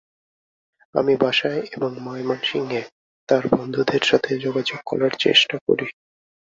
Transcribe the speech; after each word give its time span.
আমি 0.95 1.13
বাসায় 1.15 1.61
এবং 1.71 1.91
ময়মনসিংহে 1.99 2.81
তার 3.29 3.43
বন্ধুদের 3.51 4.03
সাথে 4.03 4.31
যোগাযোগ 4.39 4.79
করার 4.85 5.13
চেষ্টা 5.19 5.55
করি। 5.67 5.87